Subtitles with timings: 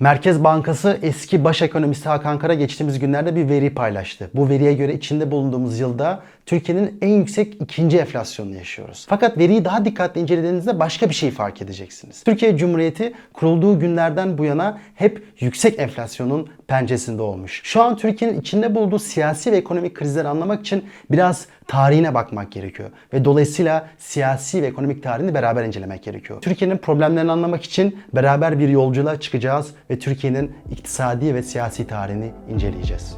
[0.00, 4.30] Merkez Bankası eski baş ekonomisti Hakan Kara geçtiğimiz günlerde bir veri paylaştı.
[4.34, 9.06] Bu veriye göre içinde bulunduğumuz yılda Türkiye'nin en yüksek ikinci enflasyonunu yaşıyoruz.
[9.08, 12.22] Fakat veriyi daha dikkatli incelediğinizde başka bir şey fark edeceksiniz.
[12.24, 17.60] Türkiye Cumhuriyeti kurulduğu günlerden bu yana hep yüksek enflasyonun pençesinde olmuş.
[17.64, 22.90] Şu an Türkiye'nin içinde bulunduğu siyasi ve ekonomik krizleri anlamak için biraz tarihine bakmak gerekiyor.
[23.12, 26.40] Ve dolayısıyla siyasi ve ekonomik tarihini beraber incelemek gerekiyor.
[26.40, 33.16] Türkiye'nin problemlerini anlamak için beraber bir yolculuğa çıkacağız ve Türkiye'nin iktisadi ve siyasi tarihini inceleyeceğiz.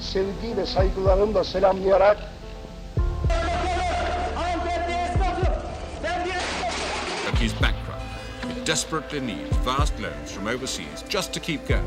[0.00, 2.16] sevgi ve saygılarımla selamlayarak
[7.26, 8.02] Turkey's bankrupt.
[8.50, 11.84] It desperately needs vast loans from overseas just to keep going.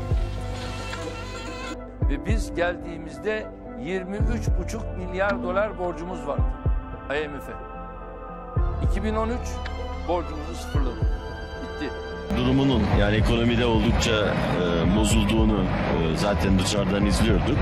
[2.10, 3.46] Ve biz geldiğimizde
[3.80, 6.42] 23,5 milyar dolar borcumuz vardı
[7.10, 7.52] IMF'e.
[8.92, 9.38] 2013
[10.08, 11.15] borcumuzu sıfırladık.
[12.36, 17.58] Durumunun yani ekonomide oldukça e, bozulduğunu e, zaten dışarıdan izliyorduk.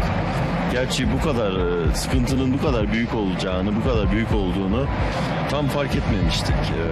[0.73, 4.87] Gerçi bu kadar e, sıkıntının bu kadar büyük olacağını, bu kadar büyük olduğunu
[5.51, 6.55] tam fark etmemiştik.
[6.55, 6.83] E,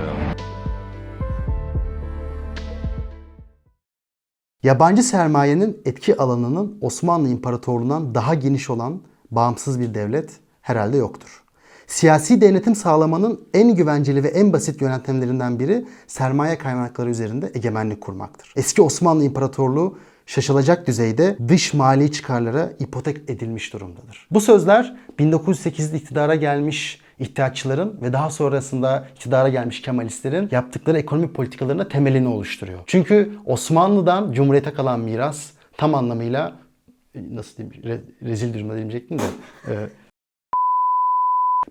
[4.62, 11.41] Yabancı sermayenin etki alanının Osmanlı İmparatorluğu'ndan daha geniş olan bağımsız bir devlet herhalde yoktur.
[11.92, 18.52] Siyasi denetim sağlamanın en güvenceli ve en basit yöntemlerinden biri sermaye kaynakları üzerinde egemenlik kurmaktır.
[18.56, 24.28] Eski Osmanlı İmparatorluğu şaşılacak düzeyde dış mali çıkarlara ipotek edilmiş durumdadır.
[24.30, 31.88] Bu sözler 1908'de iktidara gelmiş İttihatçıların ve daha sonrasında iktidara gelmiş Kemalistlerin yaptıkları ekonomi politikalarına
[31.88, 32.78] temelini oluşturuyor.
[32.86, 36.52] Çünkü Osmanlı'dan Cumhuriyete kalan miras tam anlamıyla
[37.14, 39.22] e, nasıl diyeyim re- rezil durumda diyecektim de
[39.68, 39.72] e,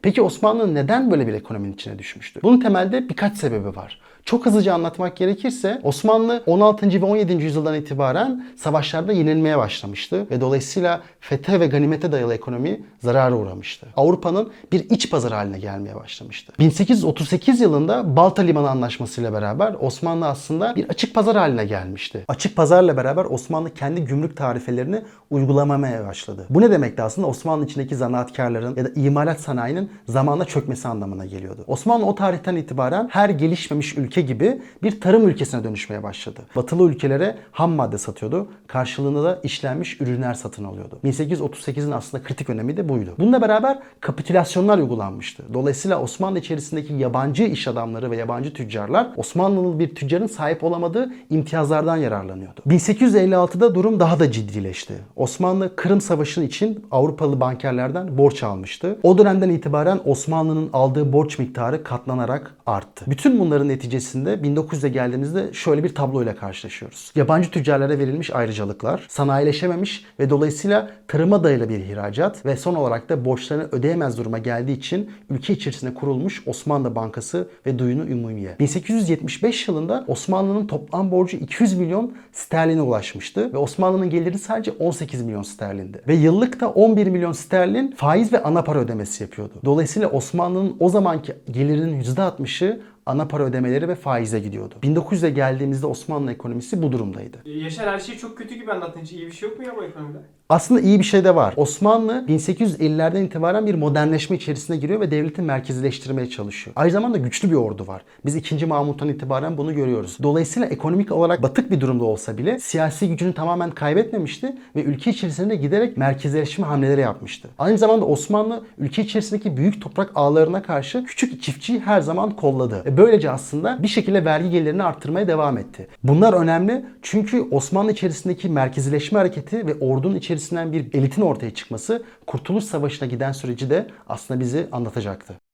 [0.02, 2.40] Peki Osmanlı neden böyle bir ekonominin içine düşmüştü?
[2.44, 4.02] Bunun temelde birkaç sebebi var.
[4.26, 7.02] Çok hızlıca anlatmak gerekirse Osmanlı 16.
[7.02, 7.34] ve 17.
[7.34, 13.88] yüzyıldan itibaren savaşlarda yenilmeye başlamıştı ve dolayısıyla fethe ve ganimete dayalı ekonomi zarara uğramıştı.
[13.98, 16.54] Avrupa'nın bir iç pazar haline gelmeye başlamıştı.
[16.60, 22.26] 1838 yılında Balta Limanı Anlaşması ile beraber Osmanlı aslında bir açık pazar haline gelmişti.
[22.28, 26.46] Açık pazarla beraber Osmanlı kendi gümrük tarifelerini uygulamamaya başladı.
[26.50, 27.28] Bu ne demekti aslında?
[27.28, 31.64] Osmanlı içindeki zanaatkarların ya da imalat sanayinin zamanla çökmesi anlamına geliyordu.
[31.68, 36.40] Osmanlı o tarihten itibaren her gelişmemiş ülke gibi bir tarım ülkesine dönüşmeye başladı.
[36.56, 38.48] Batılı ülkelere ham madde satıyordu.
[38.68, 41.00] Karşılığında da işlenmiş ürünler satın alıyordu.
[41.04, 43.16] 1838'in aslında kritik önemi de buydu.
[43.20, 45.44] Bununla beraber kapitülasyonlar uygulanmıştı.
[45.54, 51.98] Dolayısıyla Osmanlı içerisindeki yabancı iş adamları ve yabancı tüccarlar Osmanlılı bir tüccarın sahip olamadığı imtiyazlardan
[51.98, 52.62] yararlanıyordu.
[52.68, 54.94] 1856'da durum daha da ciddileşti.
[55.16, 59.00] Osmanlı Kırım Savaşı için Avrupalı bankerlerden borç almıştı.
[59.04, 63.06] O dönemden itibaren Osmanlı'nın aldığı borç miktarı katlanarak arttı.
[63.08, 63.70] Bütün bunların
[64.02, 67.12] neticesinde 1900'e geldiğimizde şöyle bir tabloyla karşılaşıyoruz.
[67.16, 73.26] Yabancı tüccarlara verilmiş ayrıcalıklar, sanayileşememiş ve dolayısıyla tarıma dayalı bir ihracat ve son olarak da
[73.26, 78.56] borçlarını ödeyemez duruma geldiği için ülke içerisinde kurulmuş Osmanlı Bankası ve Duyunu Ümumiye.
[78.60, 85.44] 1875 yılında Osmanlı'nın toplam borcu 200 milyon sterline ulaşmıştı ve Osmanlı'nın geliri sadece 18 milyon
[85.44, 86.02] sterlindi.
[86.08, 89.54] Ve yıllık da 11 milyon sterlin faiz ve ana para ödemesi yapıyordu.
[89.66, 94.76] Dolayısıyla Osmanlı'nın o zamanki gelirinin %60'ı ana para ödemeleri ve faize gidiyordu.
[94.84, 97.38] 1900'e geldiğimizde Osmanlı ekonomisi bu durumdaydı.
[97.46, 100.18] Yaşar her şeyi çok kötü gibi anlattığın iyi bir şey yok mu ya bu ekonomide?
[100.52, 101.54] Aslında iyi bir şey de var.
[101.58, 106.74] Osmanlı 1850'lerden itibaren bir modernleşme içerisine giriyor ve devleti merkezileştirmeye çalışıyor.
[106.76, 108.02] Aynı zamanda güçlü bir ordu var.
[108.26, 108.66] Biz 2.
[108.66, 110.18] Mahmut'tan itibaren bunu görüyoruz.
[110.24, 115.56] Dolayısıyla ekonomik olarak batık bir durumda olsa bile siyasi gücünü tamamen kaybetmemişti ve ülke içerisinde
[115.56, 117.48] giderek merkezileşme hamleleri yapmıştı.
[117.60, 122.82] Aynı zamanda Osmanlı ülke içerisindeki büyük toprak ağlarına karşı küçük çiftçiyi her zaman kolladı.
[122.86, 125.88] Ve böylece aslında bir şekilde vergi gelirini arttırmaya devam etti.
[126.04, 132.64] Bunlar önemli çünkü Osmanlı içerisindeki merkezileşme hareketi ve ordunun içerisinden bir elitin ortaya çıkması Kurtuluş
[132.64, 135.51] Savaşı'na giden süreci de aslında bizi anlatacaktı.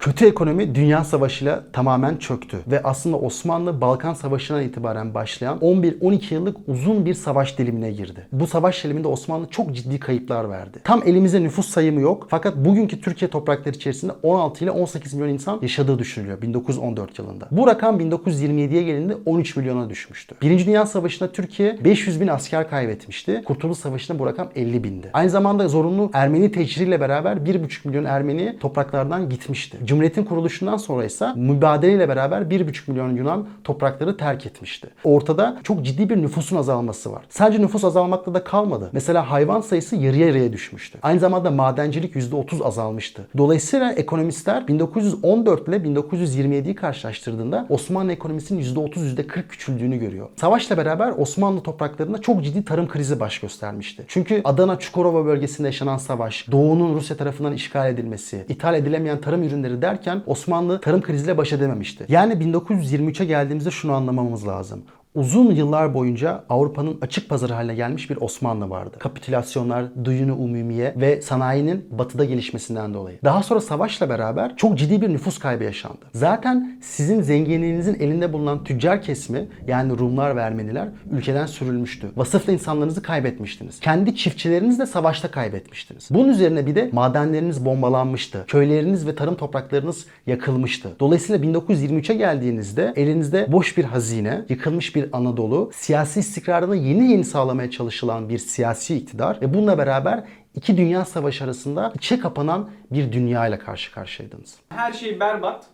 [0.00, 6.56] Kötü ekonomi Dünya Savaşı'yla tamamen çöktü ve aslında Osmanlı Balkan Savaşı'ndan itibaren başlayan 11-12 yıllık
[6.66, 8.26] uzun bir savaş dilimine girdi.
[8.32, 10.78] Bu savaş diliminde Osmanlı çok ciddi kayıplar verdi.
[10.84, 15.58] Tam elimizde nüfus sayımı yok fakat bugünkü Türkiye toprakları içerisinde 16 ile 18 milyon insan
[15.62, 17.48] yaşadığı düşünülüyor 1914 yılında.
[17.50, 20.34] Bu rakam 1927'ye gelince 13 milyona düşmüştü.
[20.42, 23.42] Birinci Dünya Savaşı'nda Türkiye 500 bin asker kaybetmişti.
[23.44, 25.10] Kurtuluş Savaşı'nda bu rakam 50 bindi.
[25.12, 29.78] Aynı zamanda zorunlu Ermeni tecriyle beraber 1,5 milyon Ermeni topraklardan gitmişti.
[29.90, 34.90] Cumhuriyetin kuruluşundan sonra ise mübadeleyle beraber 1,5 milyon Yunan toprakları terk etmişti.
[35.04, 37.22] Ortada çok ciddi bir nüfusun azalması var.
[37.28, 38.90] Sadece nüfus azalmakla da kalmadı.
[38.92, 40.98] Mesela hayvan sayısı yarıya yarıya düşmüştü.
[41.02, 43.26] Aynı zamanda madencilik %30 azalmıştı.
[43.38, 50.28] Dolayısıyla ekonomistler 1914 ile 1927'yi karşılaştırdığında Osmanlı ekonomisinin %30 %40 küçüldüğünü görüyor.
[50.36, 54.04] Savaşla beraber Osmanlı topraklarında çok ciddi tarım krizi baş göstermişti.
[54.08, 59.79] Çünkü Adana Çukurova bölgesinde yaşanan savaş, Doğu'nun Rusya tarafından işgal edilmesi, ithal edilemeyen tarım ürünleri
[59.82, 62.04] derken Osmanlı tarım kriziyle baş edememişti.
[62.08, 64.82] Yani 1923'e geldiğimizde şunu anlamamız lazım.
[65.14, 68.96] Uzun yıllar boyunca Avrupa'nın açık pazarı haline gelmiş bir Osmanlı vardı.
[68.98, 73.18] Kapitülasyonlar, duyunu umumiye ve sanayinin batıda gelişmesinden dolayı.
[73.24, 75.98] Daha sonra savaşla beraber çok ciddi bir nüfus kaybı yaşandı.
[76.14, 82.08] Zaten sizin zenginliğinizin elinde bulunan tüccar kesimi yani Rumlar ve Ermeniler ülkeden sürülmüştü.
[82.16, 83.80] Vasıflı insanlarınızı kaybetmiştiniz.
[83.80, 86.08] Kendi çiftçilerinizi de savaşta kaybetmiştiniz.
[86.10, 88.44] Bunun üzerine bir de madenleriniz bombalanmıştı.
[88.46, 90.90] Köyleriniz ve tarım topraklarınız yakılmıştı.
[91.00, 97.70] Dolayısıyla 1923'e geldiğinizde elinizde boş bir hazine, yıkılmış bir Anadolu, siyasi istikrarını yeni yeni sağlamaya
[97.70, 100.24] çalışılan bir siyasi iktidar ve bununla beraber
[100.54, 104.56] iki dünya savaşı arasında içe kapanan bir dünya ile karşı karşıyaydınız.
[104.68, 105.66] Her şey berbat.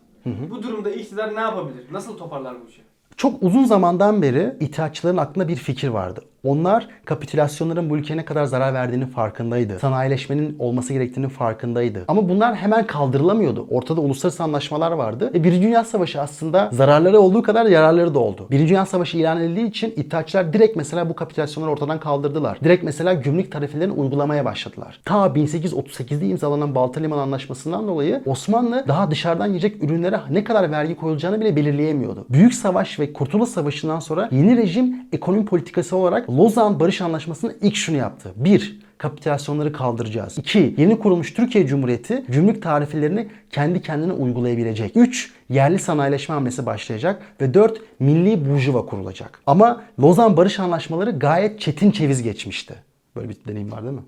[0.50, 1.87] Bu durumda iktidar ne yapabilir?
[1.90, 2.82] Nasıl toparlar bu işi?
[3.17, 6.25] Çok uzun zamandan beri ittihatçıların aklında bir fikir vardı.
[6.46, 9.78] Onlar kapitülasyonların bu ülkeye ne kadar zarar verdiğinin farkındaydı.
[9.78, 12.04] Sanayileşmenin olması gerektiğinin farkındaydı.
[12.08, 13.66] Ama bunlar hemen kaldırılamıyordu.
[13.70, 15.31] Ortada uluslararası anlaşmalar vardı.
[15.34, 18.46] Ve Birinci Dünya Savaşı aslında zararları olduğu kadar yararları da oldu.
[18.50, 22.58] Birinci Dünya Savaşı ilan edildiği için ittihatçılar direkt mesela bu kapitülasyonları ortadan kaldırdılar.
[22.64, 25.00] Direkt mesela gümrük tarifelerini uygulamaya başladılar.
[25.04, 30.96] Ta 1838'de imzalanan Balta Liman Anlaşması'ndan dolayı Osmanlı daha dışarıdan yiyecek ürünlere ne kadar vergi
[30.96, 32.26] koyulacağını bile belirleyemiyordu.
[32.31, 37.77] Büyük Savaş ve Kurtuluş Savaşı'ndan sonra yeni rejim ekonomi politikası olarak Lozan Barış Anlaşması'nda ilk
[37.77, 38.33] şunu yaptı.
[38.37, 40.38] 1 kapitülasyonları kaldıracağız.
[40.38, 40.75] 2.
[40.79, 44.97] Yeni kurulmuş Türkiye Cumhuriyeti gümrük tarifelerini kendi kendine uygulayabilecek.
[44.97, 45.33] 3.
[45.49, 47.81] Yerli sanayileşme hamlesi başlayacak ve 4.
[48.00, 49.41] Milli burjuva kurulacak.
[49.47, 52.75] Ama Lozan Barış Anlaşmaları gayet çetin çeviz geçmişti.
[53.17, 54.05] Böyle bir deneyim var değil mi?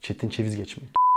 [0.00, 1.07] Çetin çeviz geçmek.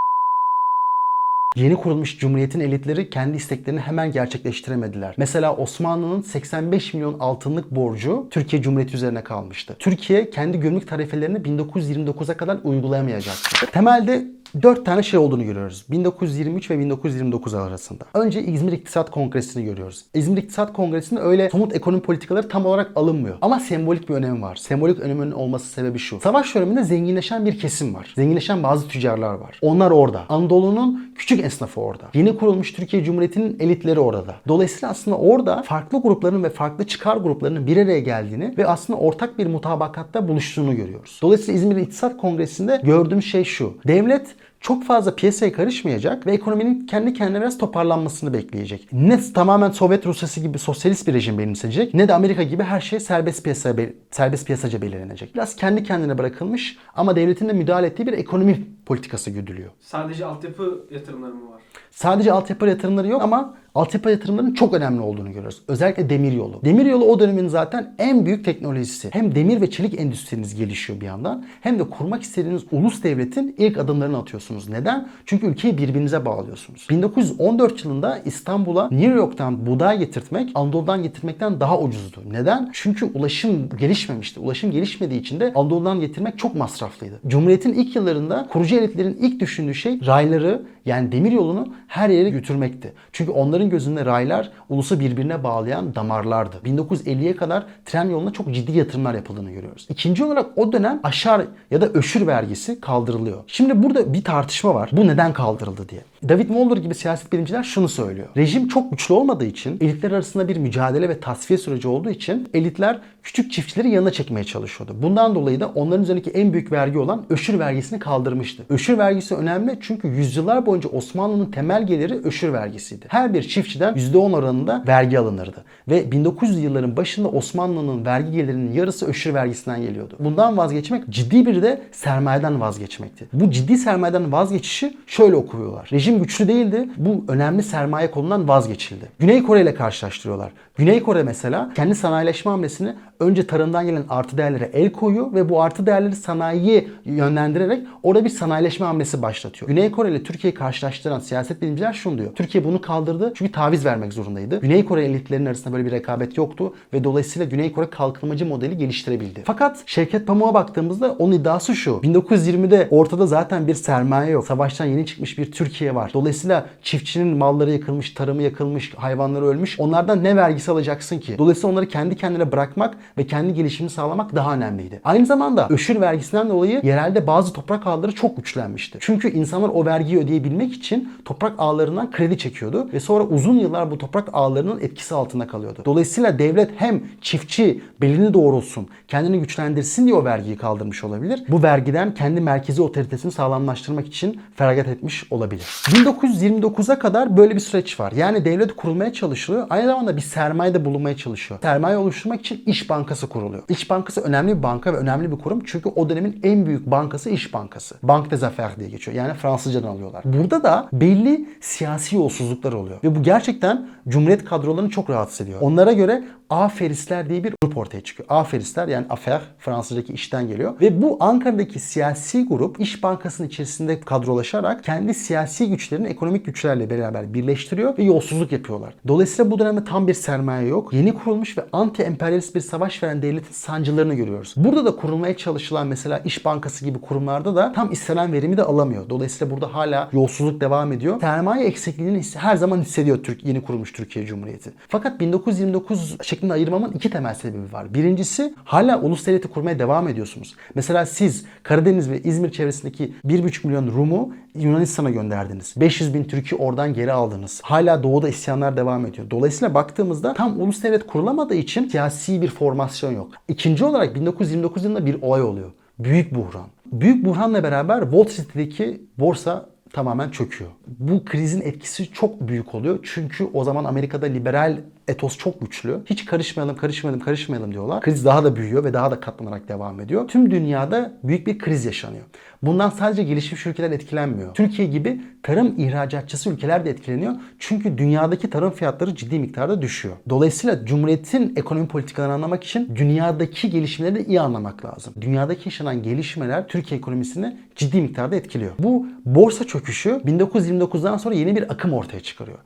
[1.55, 5.15] Yeni kurulmuş cumhuriyetin elitleri kendi isteklerini hemen gerçekleştiremediler.
[5.17, 9.75] Mesela Osmanlı'nın 85 milyon altınlık borcu Türkiye Cumhuriyeti üzerine kalmıştı.
[9.79, 13.71] Türkiye kendi gümrük tarifelerini 1929'a kadar uygulayamayacaktı.
[13.71, 14.27] Temelde
[14.61, 15.85] 4 tane şey olduğunu görüyoruz.
[15.89, 18.03] 1923 ve 1929 arasında.
[18.13, 20.05] Önce İzmir İktisat Kongresi'ni görüyoruz.
[20.13, 23.37] İzmir İktisat Kongresi'nde öyle somut ekonomi politikaları tam olarak alınmıyor.
[23.41, 24.55] Ama sembolik bir önemi var.
[24.55, 26.19] Sembolik öneminin olması sebebi şu.
[26.19, 28.13] Savaş döneminde zenginleşen bir kesim var.
[28.15, 29.59] Zenginleşen bazı tüccarlar var.
[29.61, 30.23] Onlar orada.
[30.29, 32.03] Anadolu'nun küçük esnafı orada.
[32.13, 34.35] Yeni kurulmuş Türkiye Cumhuriyeti'nin elitleri orada.
[34.47, 39.37] Dolayısıyla aslında orada farklı grupların ve farklı çıkar gruplarının bir araya geldiğini ve aslında ortak
[39.37, 41.19] bir mutabakatta buluştuğunu görüyoruz.
[41.21, 43.73] Dolayısıyla İzmir İktisat Kongresi'nde gördüğümüz şey şu.
[43.87, 48.87] Devlet çok fazla piyasaya karışmayacak ve ekonominin kendi kendine biraz toparlanmasını bekleyecek.
[48.91, 52.99] Ne tamamen Sovyet Rusyası gibi sosyalist bir rejim benimseyecek ne de Amerika gibi her şey
[52.99, 55.35] serbest piyasaya be- serbest piyasaca belirlenecek.
[55.35, 59.69] Biraz kendi kendine bırakılmış ama devletin de müdahale ettiği bir ekonomi politikası güdülüyor.
[59.79, 61.61] Sadece altyapı yatırımları mı var?
[61.91, 65.61] Sadece altyapı yatırımları yok ama altyapı yatırımlarının çok önemli olduğunu görüyoruz.
[65.67, 66.61] Özellikle demir yolu.
[66.65, 69.09] Demir yolu o dönemin zaten en büyük teknolojisi.
[69.11, 73.77] Hem demir ve çelik endüstriniz gelişiyor bir yandan hem de kurmak istediğiniz ulus devletin ilk
[73.77, 74.69] adımlarını atıyorsunuz.
[74.69, 75.09] Neden?
[75.25, 76.87] Çünkü ülkeyi birbirinize bağlıyorsunuz.
[76.89, 82.21] 1914 yılında İstanbul'a New York'tan buğday getirtmek Anadolu'dan getirmekten daha ucuzdu.
[82.31, 82.69] Neden?
[82.73, 84.39] Çünkü ulaşım gelişmemişti.
[84.39, 87.19] Ulaşım gelişmediği için de Anadolu'dan getirmek çok masraflıydı.
[87.27, 92.93] Cumhuriyet'in ilk yıllarında kurucu elitlerin ilk düşündüğü şey rayları yani demir yolunu her yere götürmekti.
[93.11, 96.55] Çünkü onların gözünde raylar ulusu birbirine bağlayan damarlardı.
[96.65, 99.87] 1950'ye kadar tren yoluna çok ciddi yatırımlar yapıldığını görüyoruz.
[99.89, 103.43] İkinci olarak o dönem aşar ya da öşür vergisi kaldırılıyor.
[103.47, 104.89] Şimdi burada bir tartışma var.
[104.93, 106.01] Bu neden kaldırıldı diye.
[106.29, 108.27] David Mulder gibi siyaset bilimciler şunu söylüyor.
[108.37, 112.99] Rejim çok güçlü olmadığı için, elitler arasında bir mücadele ve tasfiye süreci olduğu için elitler
[113.23, 114.95] küçük çiftçileri yanına çekmeye çalışıyordu.
[115.01, 118.63] Bundan dolayı da onların üzerindeki en büyük vergi olan öşür vergisini kaldırmıştı.
[118.69, 123.05] Öşür vergisi önemli çünkü yüzyıllar boyunca Osmanlı'nın temel geliri öşür vergisiydi.
[123.09, 125.63] Her bir çiftçiden %10 oranında vergi alınırdı.
[125.89, 130.15] Ve 1900 yılların başında Osmanlı'nın vergi gelirinin yarısı öşür vergisinden geliyordu.
[130.19, 133.27] Bundan vazgeçmek ciddi bir de sermayeden vazgeçmekti.
[133.33, 135.89] Bu ciddi sermayeden vazgeçişi şöyle okuyorlar.
[135.91, 136.89] Rejim güçlü değildi.
[136.97, 139.05] Bu önemli sermaye kolundan vazgeçildi.
[139.19, 140.51] Güney Kore ile karşılaştırıyorlar.
[140.75, 145.61] Güney Kore mesela kendi sanayileşme hamlesini önce tarımdan gelen artı değerlere el koyuyor ve bu
[145.61, 149.69] artı değerleri sanayiye yönlendirerek orada bir sanayileşme hamlesi başlatıyor.
[149.69, 152.35] Güney Kore ile Türkiye'yi karşılaştıran siyaset bilimciler şunu diyor.
[152.35, 154.59] Türkiye bunu kaldırdı çünkü taviz vermek zorundaydı.
[154.61, 159.43] Güney Kore elitlerinin arasında böyle bir rekabet yoktu ve dolayısıyla Güney Kore kalkınmacı modeli geliştirebildi.
[159.45, 161.91] Fakat Şevket Pamuk'a baktığımızda onun iddiası şu.
[161.91, 164.45] 1920'de ortada zaten bir sermaye yok.
[164.45, 166.11] Savaştan yeni çıkmış bir Türkiye var.
[166.13, 169.79] Dolayısıyla çiftçinin malları yakılmış, tarımı yakılmış, hayvanları ölmüş.
[169.79, 171.37] Onlardan ne vergisi alacaksın ki?
[171.37, 175.01] Dolayısıyla onları kendi kendine bırakmak ve kendi gelişimini sağlamak daha önemliydi.
[175.03, 178.97] Aynı zamanda öşür vergisinden dolayı yerelde bazı toprak ağları çok güçlenmişti.
[179.01, 183.97] Çünkü insanlar o vergiyi ödeyebilmek için toprak ağlarından kredi çekiyordu ve sonra uzun yıllar bu
[183.97, 185.81] toprak ağlarının etkisi altında kalıyordu.
[185.85, 191.43] Dolayısıyla devlet hem çiftçi belini doğrulsun, kendini güçlendirsin diye o vergiyi kaldırmış olabilir.
[191.49, 195.63] Bu vergiden kendi merkezi otoritesini sağlamlaştırmak için feragat etmiş olabilir.
[195.63, 198.11] 1929'a kadar böyle bir süreç var.
[198.11, 199.67] Yani devlet kurulmaya çalışılıyor.
[199.69, 201.59] Aynı zamanda bir sermaye de bulunmaya çalışıyor.
[201.61, 203.63] Sermaye oluşturmak için İş Bankası kuruluyor.
[203.69, 205.61] İş Bankası önemli bir banka ve önemli bir kurum.
[205.65, 207.95] Çünkü o dönemin en büyük bankası İş Bankası.
[208.03, 209.17] Banque des Affaires diye geçiyor.
[209.17, 210.23] Yani Fransızcadan alıyorlar.
[210.25, 212.97] Burada da belli siyasi yolsuzluklar oluyor.
[213.03, 215.61] Ve bu gerçekten Cumhuriyet kadrolarını çok rahatsız ediyor.
[215.61, 218.29] Onlara göre aferistler diye bir grup ortaya çıkıyor.
[218.29, 220.73] Aferistler yani afer Fransızcaki işten geliyor.
[220.81, 227.33] Ve bu Ankara'daki siyasi grup İş Bankası'nın içerisinde kadrolaşarak kendi siyasi güçlerini ekonomik güçlerle beraber
[227.33, 228.93] birleştiriyor ve yolsuzluk yapıyorlar.
[229.07, 230.93] Dolayısıyla bu dönemde tam bir sermaye yok.
[230.93, 234.53] Yeni kurulmuş ve anti-emperyalist bir savaş veren devletin sancılarını görüyoruz.
[234.57, 239.09] Burada da kurulmaya çalışılan mesela İş Bankası gibi kurumlarda da tam istenen verimi de alamıyor.
[239.09, 241.21] Dolayısıyla burada hala yolsuzluk devam ediyor.
[241.21, 244.71] Sermaye eksikliğini her zaman hissediyor Türk yeni kurulmuş Türkiye Cumhuriyeti.
[244.87, 247.93] Fakat 1929 şeklinde ayırmamın iki temel sebebi var.
[247.93, 250.55] Birincisi hala ulus devleti kurmaya devam ediyorsunuz.
[250.75, 255.73] Mesela siz Karadeniz ve İzmir çevresindeki 1,5 milyon Rum'u Yunanistan'a gönderdiniz.
[255.77, 257.61] 500 bin Türk'ü oradan geri aldınız.
[257.63, 259.31] Hala doğuda isyanlar devam ediyor.
[259.31, 263.31] Dolayısıyla baktığımızda tam ulus devlet kurulamadığı için siyasi bir formasyon yok.
[263.47, 265.71] İkinci olarak 1929 yılında bir olay oluyor.
[265.99, 266.67] Büyük buhran.
[266.85, 270.71] Büyük buhranla beraber Wall Street'teki borsa tamamen çöküyor.
[270.87, 272.99] Bu krizin etkisi çok büyük oluyor.
[273.03, 275.99] Çünkü o zaman Amerika'da liberal etos çok güçlü.
[276.05, 278.01] Hiç karışmayalım, karışmayalım, karışmayalım diyorlar.
[278.01, 280.27] Kriz daha da büyüyor ve daha da katlanarak devam ediyor.
[280.27, 282.23] Tüm dünyada büyük bir kriz yaşanıyor.
[282.61, 284.53] Bundan sadece gelişmiş ülkeler etkilenmiyor.
[284.53, 287.33] Türkiye gibi tarım ihracatçısı ülkeler de etkileniyor.
[287.59, 290.15] Çünkü dünyadaki tarım fiyatları ciddi miktarda düşüyor.
[290.29, 295.13] Dolayısıyla Cumhuriyet'in ekonomi politikalarını anlamak için dünyadaki gelişmeleri de iyi anlamak lazım.
[295.21, 298.71] Dünyadaki yaşanan gelişmeler Türkiye ekonomisini ciddi miktarda etkiliyor.
[298.79, 302.57] Bu borsa çöküşü 1929'dan sonra yeni bir akım ortaya çıkarıyor.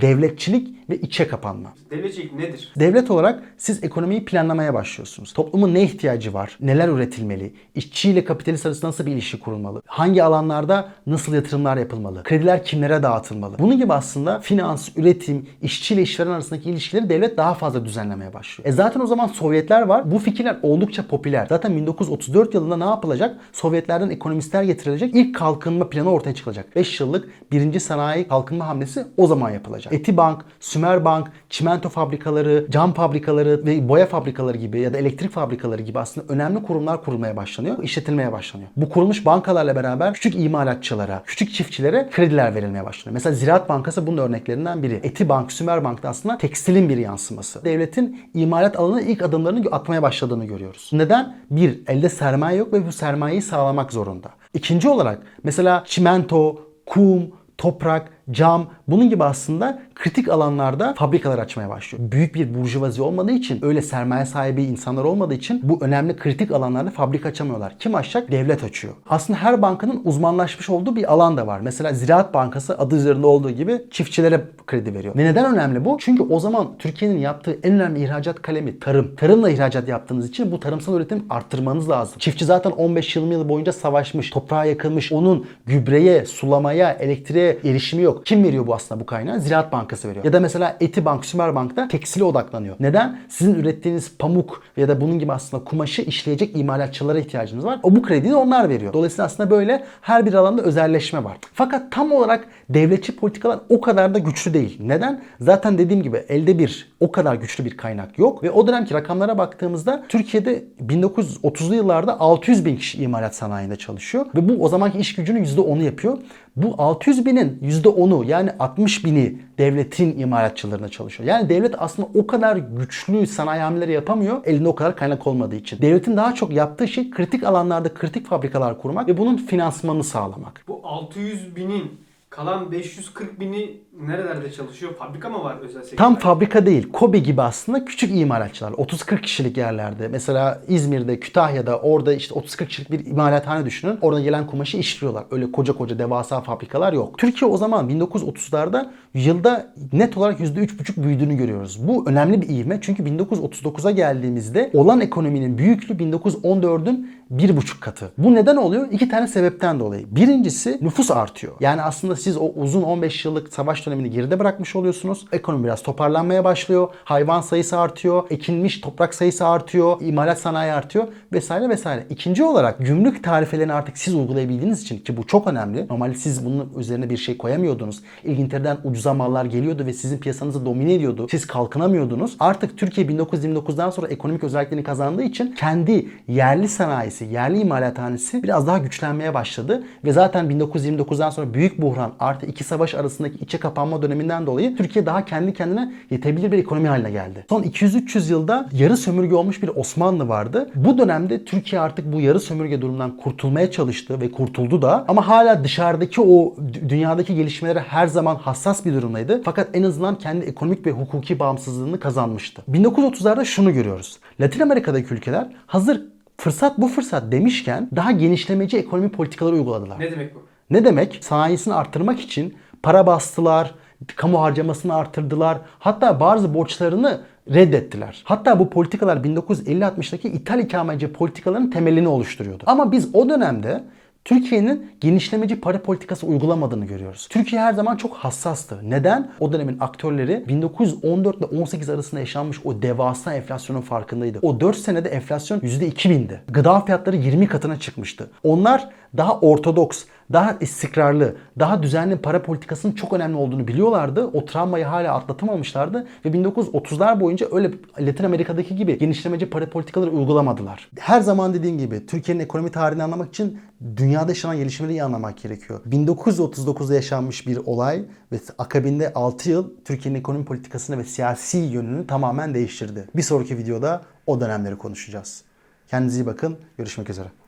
[0.00, 1.72] Devletçilik ve içe kapanma.
[1.90, 2.72] Devletçilik nedir?
[2.78, 5.32] Devlet olarak siz ekonomiyi planlamaya başlıyorsunuz.
[5.32, 6.56] Toplumun ne ihtiyacı var?
[6.60, 7.54] Neler üretilmeli?
[7.74, 9.82] İşçiyle kapitalist arasında nasıl bir ilişki kurulmalı?
[9.86, 12.22] Hangi alanlarda nasıl yatırımlar yapılmalı?
[12.22, 13.58] Krediler kimlere dağıtılmalı?
[13.58, 18.68] Bunun gibi aslında finans, üretim, işçiyle işveren arasındaki ilişkileri devlet daha fazla düzenlemeye başlıyor.
[18.68, 20.10] E zaten o zaman Sovyetler var.
[20.10, 21.46] Bu fikirler oldukça popüler.
[21.48, 23.36] Zaten 1934 yılında ne yapılacak?
[23.52, 25.14] Sovyetlerden ekonomistler getirilecek.
[25.14, 26.76] İlk kalkınma planı ortaya çıkacak.
[26.76, 29.83] 5 yıllık birinci sanayi kalkınma hamlesi o zaman yapılacak.
[29.92, 35.98] Etibank, Sümerbank, çimento fabrikaları, cam fabrikaları ve boya fabrikaları gibi ya da elektrik fabrikaları gibi
[35.98, 38.70] aslında önemli kurumlar kurulmaya başlanıyor, işletilmeye başlanıyor.
[38.76, 43.14] Bu kurulmuş bankalarla beraber küçük imalatçılara, küçük çiftçilere krediler verilmeye başlanıyor.
[43.14, 45.00] Mesela Ziraat Bankası bunun örneklerinden biri.
[45.02, 47.64] Etibank, Sümerbank da aslında tekstilin bir yansıması.
[47.64, 50.90] Devletin imalat alanına ilk adımlarını atmaya başladığını görüyoruz.
[50.92, 51.36] Neden?
[51.50, 54.30] Bir, elde sermaye yok ve bu sermayeyi sağlamak zorunda.
[54.54, 62.12] İkinci olarak mesela çimento, kum, toprak, cam bunun gibi aslında kritik alanlarda fabrikalar açmaya başlıyor.
[62.12, 66.90] Büyük bir burjuvazi olmadığı için öyle sermaye sahibi insanlar olmadığı için bu önemli kritik alanlarda
[66.90, 67.78] fabrika açamıyorlar.
[67.78, 68.30] Kim açacak?
[68.30, 68.94] Devlet açıyor.
[69.08, 71.60] Aslında her bankanın uzmanlaşmış olduğu bir alan da var.
[71.60, 75.16] Mesela Ziraat Bankası adı üzerinde olduğu gibi çiftçilere kredi veriyor.
[75.16, 75.96] Ve neden önemli bu?
[76.00, 79.16] Çünkü o zaman Türkiye'nin yaptığı en önemli ihracat kalemi tarım.
[79.16, 82.18] Tarımla ihracat yaptığınız için bu tarımsal üretim arttırmanız lazım.
[82.18, 85.12] Çiftçi zaten 15-20 yıl boyunca savaşmış, toprağa yakılmış.
[85.12, 88.13] Onun gübreye, sulamaya, elektriğe erişimi yok.
[88.24, 89.40] Kim veriyor bu aslında bu kaynağı?
[89.40, 90.24] Ziraat Bankası veriyor.
[90.24, 92.76] Ya da mesela Etibank, Sümerbank'ta tekstile odaklanıyor.
[92.80, 93.18] Neden?
[93.28, 97.80] Sizin ürettiğiniz pamuk ya da bunun gibi aslında kumaşı işleyecek imalatçılara ihtiyacınız var.
[97.82, 98.92] O bu krediyi de onlar veriyor.
[98.92, 101.36] Dolayısıyla aslında böyle her bir alanda özelleşme var.
[101.54, 104.78] Fakat tam olarak devletçi politikalar o kadar da güçlü değil.
[104.80, 105.22] Neden?
[105.40, 109.38] Zaten dediğim gibi elde bir o kadar güçlü bir kaynak yok ve o dönemki rakamlara
[109.38, 115.14] baktığımızda Türkiye'de 1930'lu yıllarda 600 bin kişi imalat sanayinde çalışıyor ve bu o zamanki iş
[115.14, 116.18] gücünün %10'u yapıyor.
[116.56, 117.58] Bu 600 binin
[118.04, 121.28] %10'u yani 60 bini devletin imalatçılarına çalışıyor.
[121.28, 125.82] Yani devlet aslında o kadar güçlü sanayi hamleleri yapamıyor elinde o kadar kaynak olmadığı için.
[125.82, 130.64] Devletin daha çok yaptığı şey kritik alanlarda kritik fabrikalar kurmak ve bunun finansmanını sağlamak.
[130.68, 131.90] Bu 600 binin
[132.30, 134.94] kalan 540 bini Nerelerde çalışıyor?
[134.94, 135.96] Fabrika mı var özel sektör?
[135.96, 138.72] Tam fabrika değil, Kobe gibi aslında küçük imalatçılar.
[138.72, 140.08] 30-40 kişilik yerlerde.
[140.08, 143.98] Mesela İzmir'de, Kütahya'da orada işte 30-40 kişilik bir imalathane düşünün.
[144.02, 145.24] Orada gelen kumaşı işliyorlar.
[145.30, 147.18] Öyle koca koca devasa fabrikalar yok.
[147.18, 151.88] Türkiye o zaman 1930'larda yılda net olarak %3,5 büyüdüğünü görüyoruz.
[151.88, 158.12] Bu önemli bir ivme çünkü 1939'a geldiğimizde olan ekonominin büyüklüğü 1914'ün bir buçuk katı.
[158.18, 158.88] Bu neden oluyor?
[158.90, 160.06] İki tane sebepten dolayı.
[160.16, 161.52] Birincisi nüfus artıyor.
[161.60, 165.26] Yani aslında siz o uzun 15 yıllık savaş dönemini geride bırakmış oluyorsunuz.
[165.32, 166.88] Ekonomi biraz toparlanmaya başlıyor.
[167.04, 168.24] Hayvan sayısı artıyor.
[168.30, 169.96] Ekilmiş toprak sayısı artıyor.
[170.00, 171.06] imalat sanayi artıyor.
[171.32, 172.06] Vesaire vesaire.
[172.10, 175.88] İkinci olarak gümrük tarifelerini artık siz uygulayabildiğiniz için ki bu çok önemli.
[175.88, 178.02] Normalde siz bunun üzerine bir şey koyamıyordunuz.
[178.24, 181.26] İngiltere'den ucuza mallar geliyordu ve sizin piyasanızı domine ediyordu.
[181.30, 182.36] Siz kalkınamıyordunuz.
[182.40, 188.78] Artık Türkiye 1929'dan sonra ekonomik özelliklerini kazandığı için kendi yerli sanayisi, yerli imalathanesi biraz daha
[188.78, 189.84] güçlenmeye başladı.
[190.04, 195.06] Ve zaten 1929'dan sonra büyük buhran artı iki savaş arasındaki içe kapanma döneminden dolayı Türkiye
[195.06, 197.46] daha kendi kendine yetebilir bir ekonomi haline geldi.
[197.48, 200.70] Son 200-300 yılda yarı sömürge olmuş bir Osmanlı vardı.
[200.74, 205.04] Bu dönemde Türkiye artık bu yarı sömürge durumundan kurtulmaya çalıştı ve kurtuldu da.
[205.08, 209.42] Ama hala dışarıdaki o dü- dünyadaki gelişmelere her zaman hassas bir durumdaydı.
[209.44, 212.62] Fakat en azından kendi ekonomik ve hukuki bağımsızlığını kazanmıştı.
[212.72, 214.18] 1930'larda şunu görüyoruz.
[214.40, 216.02] Latin Amerika'daki ülkeler hazır
[216.36, 220.00] fırsat bu fırsat demişken daha genişlemeci ekonomi politikaları uyguladılar.
[220.00, 220.38] Ne demek bu?
[220.70, 221.18] Ne demek?
[221.20, 222.54] Sanayisini arttırmak için
[222.84, 223.74] para bastılar,
[224.16, 225.58] kamu harcamasını arttırdılar.
[225.78, 227.20] Hatta bazı borçlarını
[227.54, 228.22] reddettiler.
[228.24, 232.64] Hatta bu politikalar 1950-60'daki ithal ikameci politikaların temelini oluşturuyordu.
[232.66, 233.84] Ama biz o dönemde
[234.24, 237.28] Türkiye'nin genişlemeci para politikası uygulamadığını görüyoruz.
[237.30, 238.80] Türkiye her zaman çok hassastı.
[238.82, 239.30] Neden?
[239.40, 244.38] O dönemin aktörleri 1914 ile 18 arasında yaşanmış o devasa enflasyonun farkındaydı.
[244.42, 246.40] O 4 senede enflasyon %2000'di.
[246.48, 248.30] Gıda fiyatları 20 katına çıkmıştı.
[248.42, 254.26] Onlar daha ortodoks, daha istikrarlı, daha düzenli para politikasının çok önemli olduğunu biliyorlardı.
[254.26, 260.88] O travmayı hala atlatamamışlardı ve 1930'lar boyunca öyle Latin Amerika'daki gibi genişlemeci para politikaları uygulamadılar.
[260.98, 263.60] Her zaman dediğim gibi Türkiye'nin ekonomi tarihini anlamak için
[263.96, 265.80] dünyada yaşanan gelişmeleri iyi anlamak gerekiyor.
[265.90, 272.54] 1939'da yaşanmış bir olay ve akabinde 6 yıl Türkiye'nin ekonomi politikasını ve siyasi yönünü tamamen
[272.54, 273.08] değiştirdi.
[273.16, 275.42] Bir sonraki videoda o dönemleri konuşacağız.
[275.88, 276.56] Kendinize iyi bakın.
[276.78, 277.43] Görüşmek üzere.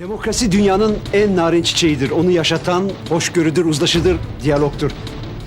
[0.00, 2.10] Demokrasi dünyanın en narin çiçeğidir.
[2.10, 4.90] Onu yaşatan hoşgörüdür, uzlaşıdır, diyalogtur.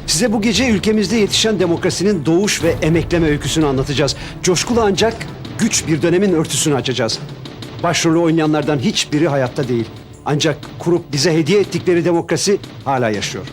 [0.07, 4.15] Size bu gece ülkemizde yetişen demokrasinin doğuş ve emekleme öyküsünü anlatacağız.
[4.43, 5.15] Coşkulu ancak
[5.59, 7.19] güç bir dönemin örtüsünü açacağız.
[7.83, 9.85] Başrolü oynayanlardan hiçbiri hayatta değil.
[10.25, 13.45] Ancak kurup bize hediye ettikleri demokrasi hala yaşıyor.